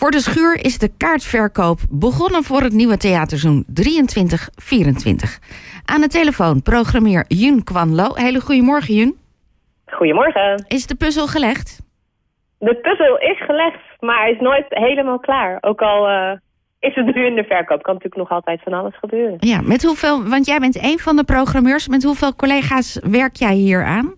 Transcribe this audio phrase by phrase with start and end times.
[0.00, 3.72] Voor de schuur is de kaartverkoop begonnen voor het nieuwe theaterseizoen 23-24.
[5.84, 8.14] Aan de telefoon programmeer Jun Kwanlo.
[8.14, 9.16] Hele goedemorgen Jun.
[9.86, 10.64] Goedemorgen.
[10.68, 11.80] Is de puzzel gelegd?
[12.58, 15.58] De puzzel is gelegd, maar hij is nooit helemaal klaar.
[15.60, 16.32] Ook al uh,
[16.78, 19.36] is het nu in de verkoop, kan natuurlijk nog altijd van alles gebeuren.
[19.40, 21.88] Ja, met hoeveel, want jij bent een van de programmeurs.
[21.88, 24.14] Met hoeveel collega's werk jij hier aan?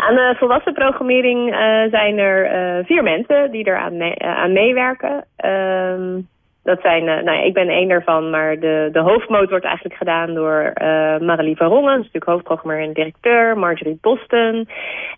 [0.00, 1.56] Aan de volwassen programmering uh,
[1.90, 5.24] zijn er uh, vier mensen die er aan, mee, aan meewerken.
[5.44, 6.22] Uh,
[6.62, 10.34] dat zijn, nou ja, ik ben één daarvan, maar de, de hoofdmoot wordt eigenlijk gedaan
[10.34, 10.72] door
[11.20, 14.68] Marilie van Rongen, dat is natuurlijk hoofdprogrammeur en directeur, Marjorie Boston.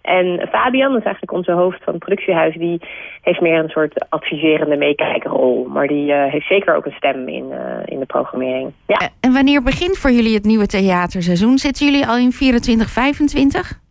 [0.02, 2.80] En Fabian, dat is eigenlijk onze hoofd van het productiehuis, die
[3.22, 5.66] heeft meer een soort adviserende meekijkerrol.
[5.68, 7.52] Maar die heeft zeker ook een stem in,
[7.84, 8.72] in de programmering.
[8.86, 9.08] Ja.
[9.20, 11.58] En wanneer begint voor jullie het nieuwe theaterseizoen?
[11.58, 13.81] Zitten jullie al in 24, 25?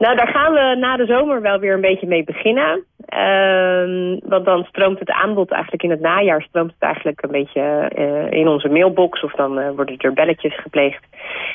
[0.00, 2.84] Nou, daar gaan we na de zomer wel weer een beetje mee beginnen.
[3.14, 6.42] Uh, want dan stroomt het aanbod eigenlijk in het najaar...
[6.42, 9.22] stroomt het eigenlijk een beetje uh, in onze mailbox...
[9.22, 11.04] of dan uh, worden er belletjes gepleegd.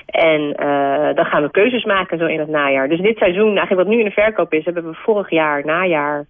[0.06, 2.90] En uh, dan gaan we keuzes maken zo in het najaar.
[2.90, 4.66] Dus dit seizoen, eigenlijk wat nu in de verkoop is...
[4.66, 6.26] hebben we vorig jaar, najaar,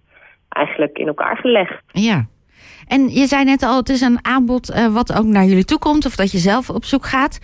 [0.48, 1.82] eigenlijk in elkaar gelegd.
[1.86, 2.24] Ja.
[2.86, 5.78] En je zei net al, het is een aanbod uh, wat ook naar jullie toe
[5.78, 6.06] komt...
[6.06, 7.38] of dat je zelf op zoek gaat.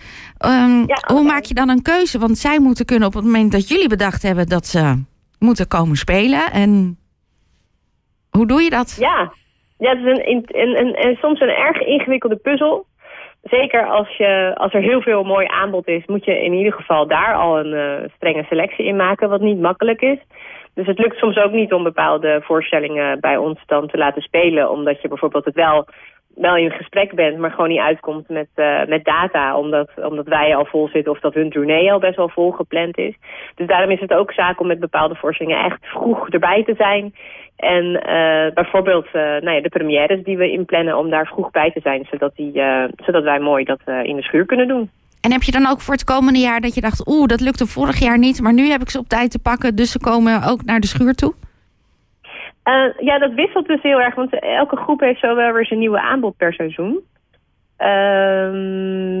[0.45, 1.15] Um, ja, okay.
[1.15, 2.19] Hoe maak je dan een keuze?
[2.19, 4.47] Want zij moeten kunnen op het moment dat jullie bedacht hebben...
[4.47, 5.03] dat ze
[5.39, 6.51] moeten komen spelen.
[6.51, 6.97] En
[8.29, 8.97] hoe doe je dat?
[8.99, 9.33] Ja,
[9.77, 12.85] ja het is een, een, een, een, soms een erg ingewikkelde puzzel.
[13.43, 16.05] Zeker als, je, als er heel veel mooi aanbod is...
[16.05, 19.29] moet je in ieder geval daar al een uh, strenge selectie in maken...
[19.29, 20.17] wat niet makkelijk is...
[20.75, 24.69] Dus het lukt soms ook niet om bepaalde voorstellingen bij ons dan te laten spelen.
[24.69, 25.87] Omdat je bijvoorbeeld het wel,
[26.35, 29.57] wel in gesprek bent, maar gewoon niet uitkomt met, uh, met data.
[29.57, 32.97] Omdat, omdat wij al vol zitten of dat hun tournee al best wel vol gepland
[32.97, 33.15] is.
[33.55, 37.13] Dus daarom is het ook zaak om met bepaalde voorstellingen echt vroeg erbij te zijn.
[37.55, 41.71] En uh, bijvoorbeeld uh, nou ja, de premières die we inplannen om daar vroeg bij
[41.71, 42.05] te zijn.
[42.11, 42.61] Zodat, die,
[42.95, 44.89] zodat wij mooi dat in de schuur kunnen doen.
[45.25, 47.07] En heb je dan ook voor het komende jaar dat je dacht...
[47.07, 49.75] oeh, dat lukte vorig jaar niet, maar nu heb ik ze op tijd te pakken...
[49.75, 51.33] dus ze komen ook naar de schuur toe?
[52.65, 55.79] Uh, ja, dat wisselt dus heel erg, want elke groep heeft zo wel weer zijn
[55.79, 56.99] nieuwe aanbod per seizoen.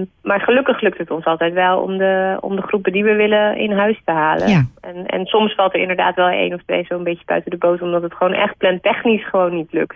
[0.03, 3.13] Um, maar gelukkig lukt het ons altijd wel om de, om de groepen die we
[3.13, 4.47] willen in huis te halen.
[4.47, 4.65] Ja.
[4.81, 7.81] En, en soms valt er inderdaad wel één of twee zo'n beetje buiten de boot...
[7.81, 9.95] omdat het gewoon echt plantechnisch gewoon niet lukt.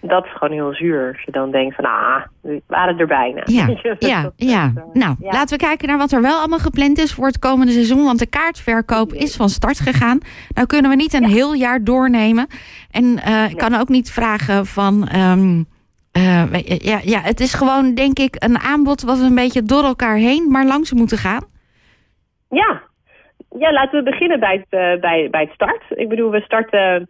[0.00, 1.08] Dat is gewoon heel zuur.
[1.12, 3.42] Als je dan denkt van, ah, we waren er bijna.
[3.44, 3.66] Ja,
[3.98, 4.72] ja, ja.
[4.92, 5.30] nou, ja.
[5.30, 8.04] laten we kijken naar wat er wel allemaal gepland is voor het komende seizoen.
[8.04, 10.18] Want de kaartverkoop is van start gegaan.
[10.54, 12.46] Nou kunnen we niet een heel jaar doornemen.
[12.90, 13.48] En uh, nee.
[13.48, 15.08] ik kan ook niet vragen van...
[15.16, 15.66] Um,
[16.16, 20.16] uh, ja, ja, het is gewoon, denk ik, een aanbod wat een beetje door elkaar
[20.16, 21.44] heen, maar langs moeten gaan.
[22.48, 22.82] Ja,
[23.58, 25.82] ja laten we beginnen bij het, uh, bij, bij het start.
[25.88, 27.08] Ik bedoel, we starten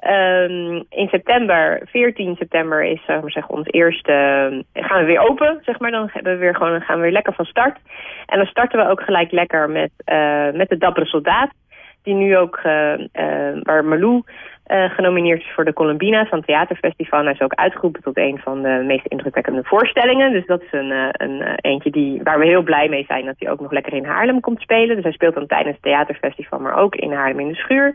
[0.00, 4.12] um, in september, 14 september is zeg ons eerste,
[4.74, 5.90] uh, gaan we weer open, zeg maar.
[5.90, 7.78] Dan gaan we weer, gewoon, gaan we weer lekker van start.
[8.26, 9.90] En dan starten we ook gelijk lekker met,
[10.54, 11.50] met de Dappere Soldaat.
[12.02, 12.60] Die nu ook,
[13.62, 14.22] waar Marlou
[14.66, 17.24] uh, genomineerd is voor de Columbina van het Theaterfestival.
[17.24, 20.32] Hij is ook uitgeroepen tot een van de meest indrukwekkende voorstellingen.
[20.32, 23.24] Dus dat is een, uh, een uh, eentje die, waar we heel blij mee zijn
[23.24, 24.94] dat hij ook nog lekker in Haarlem komt spelen.
[24.94, 27.94] Dus hij speelt dan tijdens het Theaterfestival, maar ook in Haarlem in de Schuur.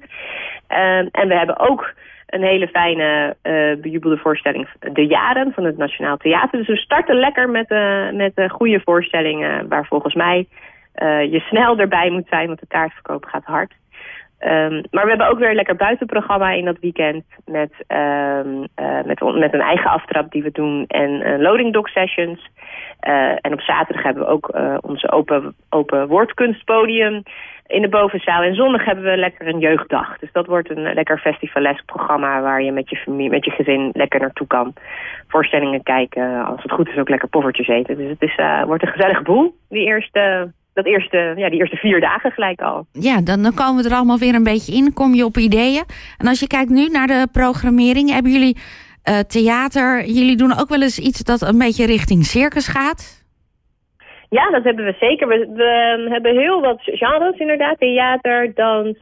[1.12, 1.94] en we hebben ook
[2.28, 3.36] een hele fijne
[3.82, 6.58] bejubelde voorstelling De Jaren van het Nationaal Theater.
[6.58, 7.70] Dus we starten lekker met,
[8.14, 10.48] met goede voorstellingen waar volgens mij
[11.30, 13.74] je snel erbij moet zijn, want de kaartverkoop gaat hard.
[14.40, 19.04] Um, maar we hebben ook weer een lekker buitenprogramma in dat weekend met, um, uh,
[19.06, 22.50] met, met een eigen aftrap die we doen en uh, loading dock sessions.
[23.08, 27.24] Uh, en op zaterdag hebben we ook onze open, open woordkunstpodium
[27.68, 28.42] in de bovenzaal.
[28.42, 30.18] En zondag hebben we lekker een jeugddag.
[30.20, 33.90] Dus dat wordt een lekker festivalesk programma waar je met je familie, met je gezin
[33.94, 34.74] lekker naartoe kan.
[35.28, 37.98] Voorstellingen kijken, als het goed is ook lekker poffertjes eten.
[37.98, 42.00] Dus het is, wordt een gezellige boel, die eerste dat eerste, ja, die eerste vier
[42.00, 42.86] dagen gelijk al.
[42.92, 44.94] Ja, dan, dan komen we er allemaal weer een beetje in.
[44.94, 45.84] Kom je op ideeën.
[46.18, 50.06] En als je kijkt nu naar de programmering, hebben jullie uh, theater.
[50.06, 53.26] Jullie doen ook wel eens iets dat een beetje richting circus gaat?
[54.30, 55.28] Ja, dat hebben we zeker.
[55.28, 57.80] We, we hebben heel wat genres inderdaad.
[57.80, 58.98] Theater, dans,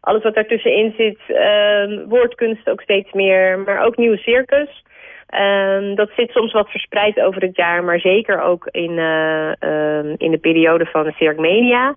[0.00, 1.18] alles wat daartussenin zit.
[1.28, 4.84] Uh, woordkunst ook steeds meer, maar ook nieuw circus.
[5.34, 10.14] Um, dat zit soms wat verspreid over het jaar, maar zeker ook in, uh, um,
[10.18, 11.94] in de periode van de Circmania.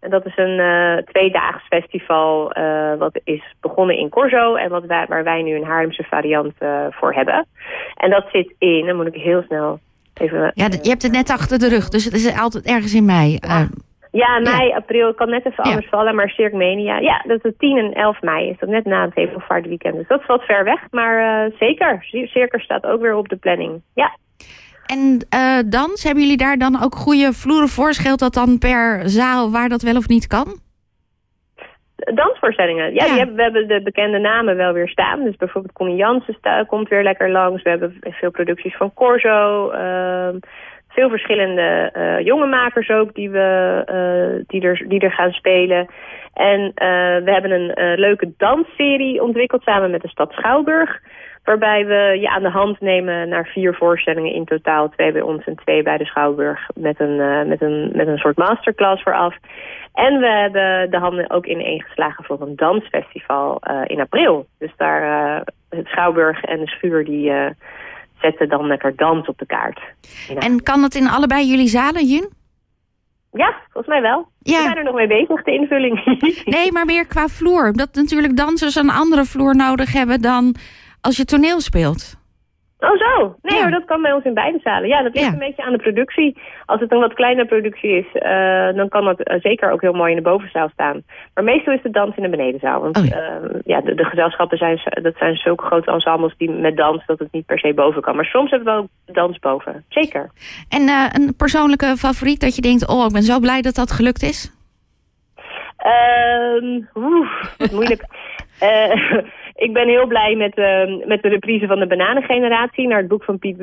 [0.00, 4.84] En dat is een uh, tweedaags festival uh, wat is begonnen in Corso en wat
[4.84, 6.54] wij, waar wij nu een Haarlemse variant
[6.90, 7.46] voor hebben.
[7.94, 9.78] En dat zit in, dan moet ik heel snel
[10.14, 10.52] even...
[10.54, 13.38] Ja, je hebt het net achter de rug, dus het is altijd ergens in mei.
[13.40, 13.68] Ja.
[14.22, 16.98] Ja, mei, april kan net even anders vallen, maar Cirkmania.
[16.98, 18.48] Ja, dat is 10 en 11 mei.
[18.48, 19.96] Is dat net na het Hemelvaartweekend.
[19.96, 22.04] Dus dat is wat ver weg, maar uh, zeker.
[22.24, 23.82] Circus staat ook weer op de planning.
[23.94, 24.16] Ja.
[24.86, 27.92] En uh, dans, hebben jullie daar dan ook goede vloeren voor?
[27.92, 30.58] Scheelt dat dan per zaal waar dat wel of niet kan?
[31.96, 32.94] Dansvoorstellingen.
[32.94, 35.24] Ja, Die hebben, we hebben de bekende namen wel weer staan.
[35.24, 37.62] Dus bijvoorbeeld Connie Jansen komt weer lekker langs.
[37.62, 39.70] We hebben veel producties van Corso.
[39.72, 40.28] Uh,
[40.94, 45.86] veel verschillende uh, jonge makers ook die, we, uh, die, er, die er gaan spelen.
[46.34, 51.00] En uh, we hebben een leuke dansserie ontwikkeld samen met de stad Schouwburg.
[51.44, 54.88] Waarbij we je aan de hand nemen naar vier voorstellingen in totaal.
[54.88, 56.68] Twee bij ons en twee bij de Schouwburg.
[56.74, 59.34] Met een, met een, met een soort masterclass vooraf.
[59.94, 64.46] En we hebben de handen ook in geslagen voor een dansfestival in april.
[64.58, 65.36] Dus daar
[65.70, 67.32] het Schouwburg en de Schuur die
[68.24, 69.80] zetten dan lekker dans op de kaart.
[70.38, 72.32] En kan dat in allebei jullie zalen, Jun?
[73.32, 74.28] Ja, volgens mij wel.
[74.38, 74.56] Ja.
[74.56, 76.20] We zijn er nog mee bezig, de invulling.
[76.56, 77.72] nee, maar meer qua vloer.
[77.72, 80.54] Dat natuurlijk dansers een andere vloer nodig hebben dan
[81.00, 82.16] als je toneel speelt.
[82.84, 84.88] Oh zo, nee hoor, dat kan bij ons in beide zalen.
[84.88, 86.36] Ja, dat ligt een beetje aan de productie.
[86.66, 89.92] Als het een wat kleine productie is, uh, dan kan dat uh, zeker ook heel
[89.92, 91.02] mooi in de bovenzaal staan.
[91.34, 92.80] Maar meestal is de dans in de benedenzaal.
[92.80, 96.50] Want oh, ja, uh, ja de, de, gezelschappen zijn, dat zijn zulke grote ensembles die
[96.50, 98.16] met dans dat het niet per se boven kan.
[98.16, 100.30] Maar soms hebben we ook dans boven, zeker.
[100.68, 104.22] En een persoonlijke favoriet dat je denkt, oh ik ben zo blij dat dat gelukt
[104.22, 104.52] is?
[106.62, 107.28] Um, oeh,
[107.58, 108.04] wat moeilijk.
[109.54, 113.24] ik ben heel blij met, uh, met de reprise van de bananengeneratie naar het boek
[113.24, 113.58] van Piet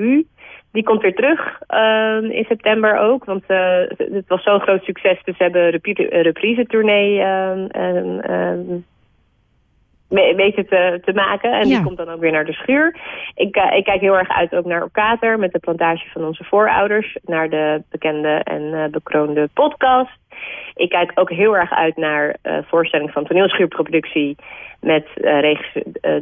[0.72, 3.26] Die komt weer terug uh, in september ook.
[3.26, 5.24] Want uh, het was zo'n groot succes.
[5.24, 7.18] Dus ze hebben een reprise-tournee
[10.12, 11.52] weten te, te maken.
[11.52, 12.96] En die komt dan ook weer naar de schuur.
[13.36, 16.44] Ik, uh, ik kijk heel erg uit ook naar Okater met de plantage van onze
[16.44, 17.18] voorouders.
[17.26, 20.20] Naar de bekende en uh, bekroonde podcast.
[20.76, 24.36] Ik kijk ook heel erg uit naar uh, voorstelling van toneelschuurproductie
[24.80, 25.08] met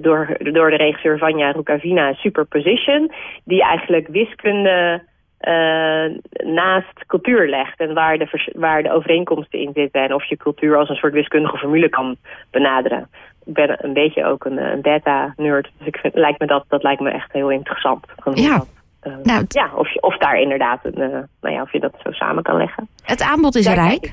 [0.01, 3.11] door, door de regisseur Vanja Rukavina Superposition.
[3.43, 5.01] Die eigenlijk wiskunde
[5.41, 10.37] uh, naast cultuur legt en waar de, waar de overeenkomsten in zitten en of je
[10.37, 12.15] cultuur als een soort wiskundige formule kan
[12.51, 13.09] benaderen.
[13.49, 16.83] Ik ben een beetje ook een, een beta-nerd, dus ik vind, lijkt me dat, dat
[16.83, 18.05] lijkt me echt heel interessant.
[18.33, 18.63] Ja.
[19.03, 21.07] Uh, nou, ja, of, of daar inderdaad een, uh,
[21.41, 22.87] nou ja, of je dat zo samen kan leggen.
[23.03, 24.11] Het aanbod is daar rijk.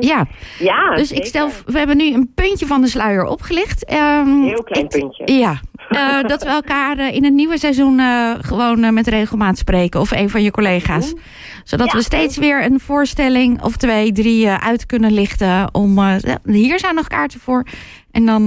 [0.00, 0.26] Ja.
[0.58, 3.92] ja, dus ik stel, we hebben nu een puntje van de sluier opgelicht.
[3.92, 5.32] Um, heel klein puntje.
[5.32, 5.60] Ja,
[5.90, 8.00] uh, dat we elkaar in het nieuwe seizoen
[8.40, 10.00] gewoon met regelmaat spreken.
[10.00, 11.14] Of een van je collega's.
[11.64, 15.74] Zodat we steeds weer een voorstelling of twee, drie uit kunnen lichten.
[15.74, 15.98] Om,
[16.44, 17.66] hier zijn nog kaarten voor.
[18.10, 18.46] En dan,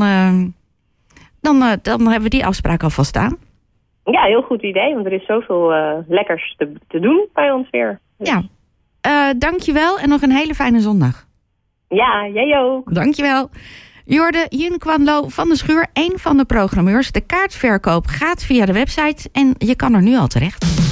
[1.41, 3.38] dan, dan hebben we die afspraak alvast staan.
[4.03, 5.73] Ja, heel goed idee, want er is zoveel
[6.07, 7.99] lekkers te, te doen bij ons weer.
[8.17, 8.43] Ja,
[9.07, 11.25] uh, dankjewel en nog een hele fijne zondag.
[11.88, 12.93] Ja, jij ook.
[12.93, 13.49] Dankjewel.
[14.06, 14.48] Jorde
[15.03, 17.12] Lo van de Schuur, een van de programmeurs.
[17.12, 20.90] De kaartverkoop gaat via de website en je kan er nu al terecht.